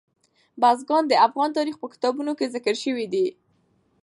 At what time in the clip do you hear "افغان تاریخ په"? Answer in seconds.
1.27-1.87